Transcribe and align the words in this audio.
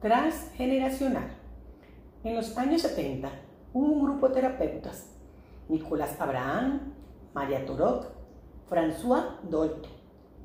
Transgeneracional. 0.00 1.30
En 2.22 2.36
los 2.36 2.56
años 2.58 2.82
70 2.82 3.30
hubo 3.72 3.86
un 3.86 4.02
grupo 4.02 4.28
de 4.28 4.34
terapeutas, 4.34 5.10
Nicolás 5.70 6.20
Abraham, 6.20 6.92
María 7.32 7.64
Torok, 7.64 8.06
François 8.68 9.40
Dolto, 9.48 9.88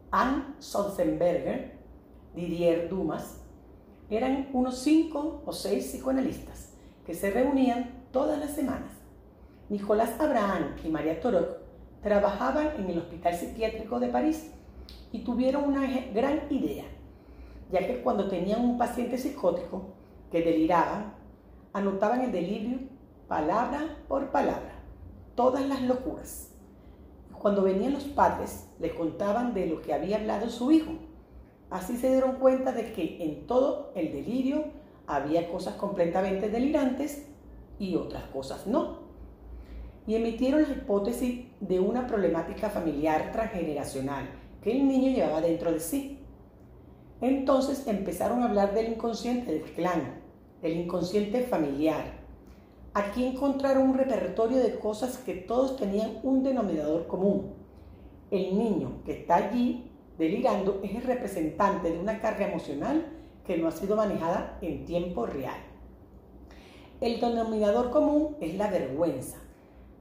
Anne 0.09 0.55
Sotzenberger, 0.59 1.77
Didier 2.33 2.87
Dumas, 2.87 3.41
eran 4.09 4.49
unos 4.53 4.79
cinco 4.79 5.43
o 5.45 5.51
seis 5.51 5.85
psicoanalistas 5.85 6.73
que 7.05 7.13
se 7.13 7.29
reunían 7.29 8.05
todas 8.11 8.39
las 8.39 8.51
semanas. 8.51 8.91
Nicolás 9.69 10.17
Abraham 10.17 10.75
y 10.83 10.87
María 10.87 11.19
Torok 11.19 11.57
trabajaban 12.01 12.71
en 12.77 12.89
el 12.89 12.99
Hospital 12.99 13.35
Psiquiátrico 13.35 13.99
de 13.99 14.07
París 14.07 14.49
y 15.11 15.25
tuvieron 15.25 15.65
una 15.65 15.81
gran 16.13 16.43
idea, 16.49 16.85
ya 17.71 17.85
que 17.87 18.01
cuando 18.01 18.27
tenían 18.27 18.61
un 18.61 18.77
paciente 18.77 19.17
psicótico 19.17 19.93
que 20.31 20.41
deliraba, 20.41 21.15
anotaban 21.73 22.21
el 22.21 22.31
delirio 22.31 22.79
palabra 23.27 23.97
por 24.09 24.29
palabra, 24.29 24.73
todas 25.35 25.65
las 25.67 25.81
locuras. 25.83 26.51
Cuando 27.39 27.63
venían 27.63 27.93
los 27.93 28.03
padres, 28.03 28.67
le 28.79 28.93
contaban 28.93 29.53
de 29.53 29.67
lo 29.67 29.81
que 29.81 29.93
había 29.93 30.17
hablado 30.17 30.49
su 30.49 30.71
hijo. 30.71 30.91
Así 31.69 31.95
se 31.95 32.11
dieron 32.11 32.35
cuenta 32.35 32.73
de 32.73 32.91
que 32.91 33.23
en 33.23 33.47
todo 33.47 33.93
el 33.95 34.11
delirio 34.11 34.65
había 35.07 35.49
cosas 35.49 35.75
completamente 35.75 36.49
delirantes 36.49 37.27
y 37.79 37.95
otras 37.95 38.25
cosas 38.25 38.67
no. 38.67 38.99
Y 40.05 40.15
emitieron 40.15 40.63
la 40.63 40.69
hipótesis 40.69 41.45
de 41.61 41.79
una 41.79 42.07
problemática 42.07 42.69
familiar 42.69 43.31
transgeneracional 43.31 44.29
que 44.61 44.71
el 44.73 44.87
niño 44.87 45.15
llevaba 45.15 45.41
dentro 45.41 45.71
de 45.71 45.79
sí. 45.79 46.19
Entonces 47.21 47.87
empezaron 47.87 48.41
a 48.41 48.45
hablar 48.45 48.73
del 48.73 48.93
inconsciente 48.93 49.51
del 49.51 49.63
clan, 49.73 50.21
del 50.61 50.77
inconsciente 50.77 51.43
familiar. 51.43 52.19
Aquí 52.93 53.25
encontraron 53.25 53.89
un 53.89 53.97
repertorio 53.97 54.57
de 54.57 54.77
cosas 54.79 55.17
que 55.19 55.35
todos 55.35 55.77
tenían 55.77 56.19
un 56.23 56.43
denominador 56.43 57.07
común. 57.07 57.53
El 58.31 58.57
niño 58.57 59.01
que 59.05 59.13
está 59.13 59.35
allí 59.35 59.91
delirando 60.17 60.81
es 60.83 60.95
el 60.95 61.03
representante 61.03 61.91
de 61.91 61.99
una 61.99 62.19
carga 62.19 62.47
emocional 62.47 63.05
que 63.45 63.57
no 63.57 63.67
ha 63.67 63.71
sido 63.71 63.95
manejada 63.95 64.57
en 64.61 64.85
tiempo 64.85 65.25
real. 65.25 65.57
El 66.99 67.19
denominador 67.19 67.91
común 67.91 68.35
es 68.41 68.55
la 68.55 68.69
vergüenza 68.69 69.37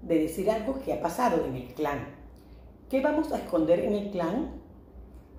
de 0.03 0.19
decir 0.19 0.50
algo 0.50 0.81
que 0.81 0.92
ha 0.92 1.00
pasado 1.00 1.44
en 1.44 1.56
el 1.56 1.75
clan 1.75 2.20
¿Qué 2.91 3.00
vamos 3.00 3.31
a 3.31 3.39
esconder 3.39 3.78
en 3.78 3.94
el 3.94 4.11
clan? 4.11 4.50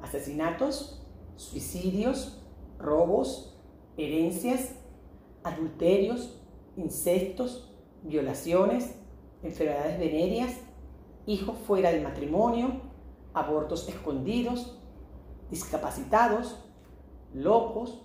Asesinatos, 0.01 1.00
suicidios, 1.41 2.37
robos, 2.77 3.57
herencias, 3.97 4.75
adulterios, 5.43 6.39
incestos, 6.77 7.73
violaciones, 8.03 8.95
enfermedades 9.43 9.99
venéreas, 9.99 10.57
hijos 11.25 11.57
fuera 11.65 11.91
del 11.91 12.03
matrimonio, 12.03 12.81
abortos 13.33 13.87
escondidos, 13.89 14.77
discapacitados, 15.49 16.63
locos, 17.33 18.01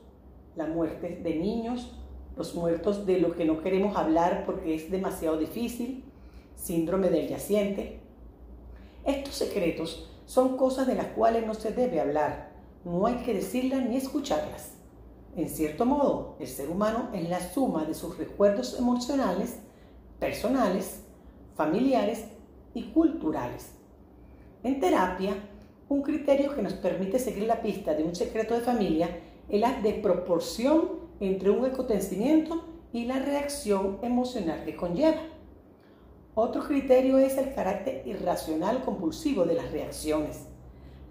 la 0.55 0.67
muerte 0.67 1.21
de 1.23 1.37
niños, 1.37 1.99
los 2.37 2.55
muertos 2.55 3.07
de 3.07 3.21
lo 3.21 3.35
que 3.35 3.45
no 3.45 3.61
queremos 3.61 3.97
hablar 3.97 4.45
porque 4.47 4.75
es 4.75 4.91
demasiado 4.91 5.37
difícil, 5.39 6.05
síndrome 6.55 7.11
del 7.11 7.29
yaciente, 7.29 8.01
estos 9.05 9.35
secretos 9.35 10.11
son 10.25 10.57
cosas 10.57 10.87
de 10.87 10.95
las 10.97 11.07
cuales 11.09 11.47
no 11.47 11.55
se 11.55 11.73
debe 11.73 12.01
hablar, 12.01 12.56
no 12.87 13.05
hay 13.05 13.17
que 13.17 13.35
decirlas 13.35 13.85
ni 13.85 13.97
escucharlas. 13.97 14.75
En 15.35 15.49
cierto 15.49 15.85
modo, 15.85 16.37
el 16.39 16.47
ser 16.47 16.71
humano 16.71 17.11
es 17.13 17.29
la 17.29 17.41
suma 17.41 17.85
de 17.85 17.95
sus 17.95 18.17
recuerdos 18.17 18.79
emocionales, 18.79 19.59
personales, 20.21 21.03
familiares 21.57 22.27
y 22.75 22.85
culturales. 22.85 23.73
En 24.63 24.79
terapia, 24.79 25.35
un 25.89 26.03
criterio 26.03 26.55
que 26.55 26.63
nos 26.63 26.75
permite 26.75 27.19
seguir 27.19 27.49
la 27.49 27.61
pista 27.61 27.93
de 27.93 28.05
un 28.05 28.15
secreto 28.15 28.55
de 28.55 28.61
familia 28.61 29.19
es 29.49 29.61
la 29.61 29.81
de 29.81 29.95
proporción 29.95 30.91
entre 31.19 31.51
un 31.51 31.65
acontecimiento 31.65 32.65
y 32.93 33.07
la 33.07 33.19
reacción 33.19 33.99
emocional 34.03 34.65
que 34.65 34.77
conlleva. 34.77 35.23
Otro 36.37 36.63
criterio 36.63 37.19
es 37.19 37.37
el 37.37 37.53
carácter 37.53 38.07
irracional 38.07 38.85
compulsivo 38.85 39.45
de 39.45 39.55
las 39.55 39.73
reacciones. 39.73 40.47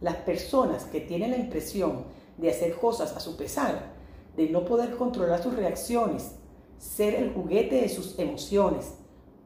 Las 0.05 0.17
personas 0.17 0.83
que 0.83 1.01
tienen 1.01 1.31
la 1.31 1.38
impresión 1.38 2.03
de 2.38 2.51
hacer 2.51 2.75
cosas 2.75 3.17
a 3.17 3.19
su 3.19 3.35
pesar, 3.38 3.93
de 4.38 4.47
no 4.47 4.63
poder 4.63 4.97
controlar 4.97 5.41
sus 5.41 5.55
reacciones, 5.55 6.35
ser 6.77 7.16
el 7.16 7.33
juguete 7.33 7.81
de 7.81 7.89
sus 7.89 8.19
emociones, 8.19 8.93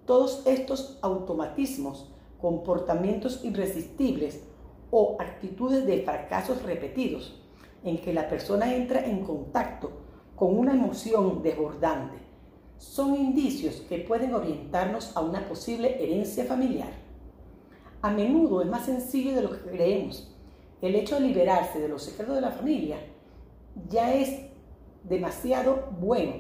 todos 0.06 0.46
estos 0.46 1.00
automatismos, 1.02 2.12
comportamientos 2.42 3.46
irresistibles 3.46 4.42
o 4.92 5.16
actitudes 5.22 5.86
de 5.86 6.03
fracasos 6.03 6.62
repetidos 6.64 7.41
en 7.86 7.97
que 8.02 8.14
la 8.14 8.28
persona 8.28 8.76
entra 8.76 9.06
en 9.06 9.24
contacto 9.24 9.91
con 10.36 10.59
una 10.59 10.74
emoción 10.74 11.41
desbordante 11.41 12.18
son 12.78 13.16
indicios 13.16 13.76
que 13.88 14.00
pueden 14.00 14.34
orientarnos 14.34 15.16
a 15.16 15.22
una 15.22 15.47
posible 15.47 16.03
herencia 16.03 16.44
familiar. 16.44 16.91
A 18.02 18.09
menudo 18.09 18.62
es 18.62 18.68
más 18.68 18.88
sencillo 18.88 19.34
de 19.34 19.44
lo 19.44 19.52
que 19.52 19.70
creemos. 19.70 20.36
El 20.81 20.95
hecho 20.95 21.16
de 21.16 21.22
liberarse 21.22 21.79
de 21.79 21.90
los 21.90 22.03
secretos 22.03 22.35
de 22.35 22.41
la 22.41 22.51
familia 22.51 22.97
ya 23.90 24.13
es 24.13 24.47
demasiado 25.03 25.90
bueno. 26.00 26.34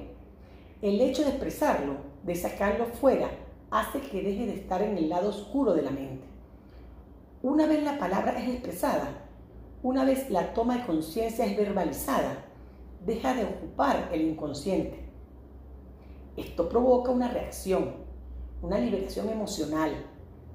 El 0.81 1.01
hecho 1.01 1.23
de 1.23 1.29
expresarlo, 1.29 1.97
de 2.23 2.35
sacarlo 2.35 2.85
fuera, 2.85 3.29
hace 3.71 3.99
que 4.01 4.21
deje 4.21 4.45
de 4.45 4.55
estar 4.55 4.81
en 4.81 4.97
el 4.97 5.09
lado 5.09 5.29
oscuro 5.29 5.73
de 5.73 5.81
la 5.81 5.91
mente. 5.91 6.25
Una 7.43 7.67
vez 7.67 7.83
la 7.83 7.97
palabra 7.97 8.39
es 8.39 8.49
expresada, 8.49 9.25
una 9.83 10.03
vez 10.03 10.29
la 10.29 10.53
toma 10.53 10.77
de 10.77 10.85
conciencia 10.85 11.45
es 11.45 11.55
verbalizada, 11.55 12.45
deja 13.05 13.33
de 13.33 13.45
ocupar 13.45 14.09
el 14.11 14.21
inconsciente 14.21 15.09
esto 16.39 16.69
provoca 16.69 17.11
una 17.11 17.29
reacción, 17.29 17.95
una 18.61 18.79
liberación 18.79 19.27
emocional, 19.27 19.91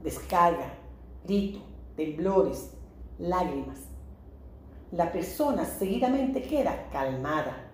descarga, 0.02 0.78
grito, 1.24 1.60
temblores, 1.94 2.72
lágrimas. 3.19 3.80
La 4.91 5.12
persona 5.12 5.64
seguidamente 5.64 6.42
queda 6.42 6.88
calmada. 6.91 7.70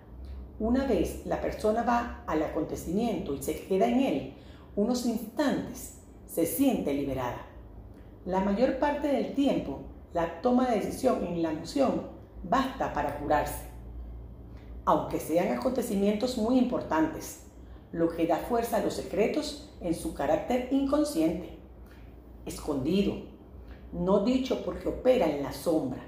Una 0.59 0.85
vez 0.85 1.25
la 1.25 1.41
persona 1.41 1.83
va 1.83 2.23
al 2.27 2.43
acontecimiento 2.43 3.33
y 3.33 3.41
se 3.41 3.59
queda 3.65 3.87
en 3.87 3.99
él 3.99 4.33
unos 4.75 5.05
instantes, 5.05 5.97
se 6.25 6.45
siente 6.45 6.93
liberada. 6.93 7.45
La 8.25 8.39
mayor 8.39 8.79
parte 8.79 9.09
del 9.09 9.33
tiempo, 9.33 9.79
la 10.13 10.41
toma 10.41 10.69
de 10.69 10.77
decisión 10.77 11.25
en 11.25 11.41
la 11.41 11.51
emoción 11.51 12.03
basta 12.43 12.93
para 12.93 13.17
curarse, 13.19 13.65
aunque 14.85 15.19
sean 15.19 15.57
acontecimientos 15.57 16.37
muy 16.37 16.57
importantes 16.57 17.47
lo 17.91 18.09
que 18.09 18.25
da 18.25 18.37
fuerza 18.37 18.77
a 18.77 18.81
los 18.81 18.93
secretos 18.93 19.69
en 19.81 19.93
su 19.93 20.13
carácter 20.13 20.69
inconsciente, 20.71 21.57
escondido, 22.45 23.30
no 23.93 24.23
dicho 24.23 24.63
porque 24.63 24.89
opera 24.89 25.27
en 25.27 25.43
la 25.43 25.53
sombra. 25.53 26.01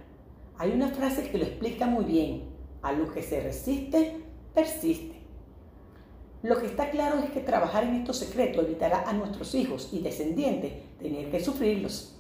Hay 0.58 0.72
una 0.72 0.90
frase 0.90 1.30
que 1.30 1.38
lo 1.38 1.46
explica 1.46 1.86
muy 1.86 2.06
bien, 2.06 2.44
a 2.82 2.92
lo 2.92 3.12
que 3.12 3.22
se 3.24 3.42
resiste, 3.42 4.22
persiste. 4.54 5.22
Lo 6.44 6.60
que 6.60 6.66
está 6.66 6.92
claro 6.92 7.20
es 7.20 7.32
que 7.32 7.40
trabajar 7.40 7.86
en 7.86 7.96
estos 7.96 8.18
secretos 8.18 8.66
evitará 8.66 9.10
a 9.10 9.14
nuestros 9.14 9.56
hijos 9.56 9.90
y 9.94 10.00
descendientes 10.00 10.74
tener 11.00 11.32
que 11.32 11.40
sufrirlos. 11.40 12.20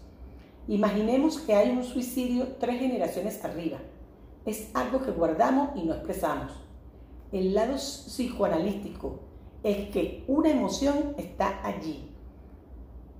Imaginemos 0.67 1.39
que 1.39 1.53
hay 1.53 1.71
un 1.71 1.83
suicidio 1.83 2.55
tres 2.57 2.79
generaciones 2.79 3.43
arriba. 3.43 3.79
Es 4.45 4.69
algo 4.73 5.01
que 5.01 5.11
guardamos 5.11 5.71
y 5.75 5.83
no 5.83 5.93
expresamos. 5.93 6.53
El 7.33 7.53
lado 7.53 7.75
psicoanalítico 7.75 9.19
es 9.61 9.89
que 9.89 10.23
una 10.27 10.51
emoción 10.51 11.15
está 11.17 11.65
allí. 11.65 12.12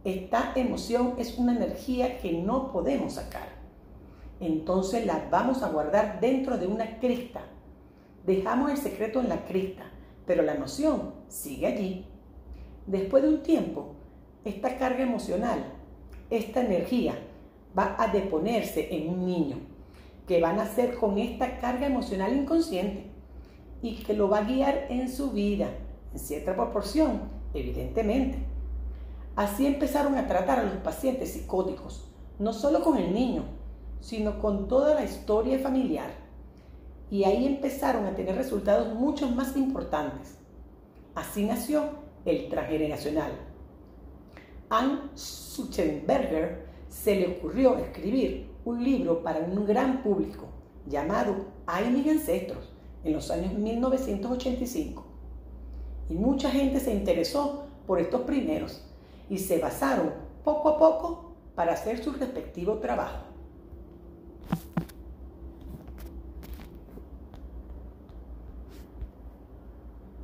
Esta 0.04 0.52
emoción 0.56 1.16
es 1.18 1.38
una 1.38 1.56
energía 1.56 2.20
que 2.20 2.34
no 2.34 2.74
podemos 2.74 3.14
sacar. 3.14 3.48
Entonces 4.42 5.06
la 5.06 5.30
vamos 5.32 5.64
a 5.64 5.70
guardar 5.70 6.20
dentro 6.20 6.58
de 6.58 6.68
una 6.68 7.00
crista. 7.00 7.42
Dejamos 8.26 8.72
el 8.72 8.78
secreto 8.78 9.22
en 9.22 9.30
la 9.30 9.46
crista, 9.46 9.84
pero 10.26 10.44
la 10.44 10.56
emoción 10.56 11.14
sigue 11.30 11.68
allí. 11.68 12.06
Después 12.86 13.24
de 13.24 13.30
un 13.30 13.44
tiempo, 13.44 13.96
esta 14.44 14.78
carga 14.78 15.04
emocional, 15.04 15.64
esta 16.30 16.62
energía, 16.66 17.16
va 17.78 17.96
a 17.98 18.10
deponerse 18.10 18.94
en 18.94 19.08
un 19.08 19.26
niño 19.26 19.56
que 20.28 20.42
va 20.42 20.50
a 20.50 20.54
nacer 20.54 20.96
con 20.96 21.18
esta 21.18 21.60
carga 21.60 21.88
emocional 21.88 22.36
inconsciente 22.36 23.06
y 23.82 24.04
que 24.04 24.14
lo 24.14 24.30
va 24.30 24.40
a 24.40 24.44
guiar 24.44 24.88
en 24.90 25.10
su 25.10 25.32
vida 25.32 25.70
en 26.12 26.20
cierta 26.20 26.56
proporción, 26.56 27.22
evidentemente. 27.54 28.53
Así 29.36 29.66
empezaron 29.66 30.16
a 30.16 30.28
tratar 30.28 30.60
a 30.60 30.64
los 30.64 30.78
pacientes 30.78 31.34
psicóticos, 31.34 32.08
no 32.38 32.54
solo 32.54 32.84
con 32.84 32.98
el 32.98 33.14
niño, 33.14 33.44
sino 34.00 34.40
con 34.40 34.68
toda 34.68 34.94
la 34.94 35.04
historia 35.04 35.60
familiar. 35.60 36.22
y 37.10 37.26
ahí 37.26 37.46
empezaron 37.46 38.08
a 38.08 38.16
tener 38.16 38.36
resultados 38.36 38.96
mucho 38.96 39.30
más 39.30 39.56
importantes. 39.56 40.36
Así 41.14 41.46
nació 41.46 41.84
el 42.26 42.50
transgeneracional. 42.50 43.32
Anne 44.70 44.98
Suchenberger 45.14 46.66
se 46.90 47.16
le 47.16 47.38
ocurrió 47.38 47.78
escribir 47.78 48.50
un 48.66 48.84
libro 48.84 49.22
para 49.22 49.42
un 49.42 49.64
gran 49.64 50.02
público 50.02 50.48
llamado 50.88 51.36
Hay 51.68 51.92
mis 51.92 52.08
ancestros 52.08 52.74
en 53.04 53.14
los 53.14 53.30
años 53.30 53.54
1985. 53.54 55.06
Y 56.10 56.16
mucha 56.16 56.50
gente 56.50 56.80
se 56.80 56.96
interesó 56.96 57.66
por 57.86 58.00
estos 58.00 58.22
primeros 58.22 58.84
y 59.30 59.38
se 59.40 59.60
basaron 59.60 60.14
poco 60.44 60.70
a 60.70 60.78
poco 60.78 61.36
para 61.56 61.74
hacer 61.74 62.04
su 62.04 62.12
respectivo 62.12 62.80
trabajo. 62.80 63.33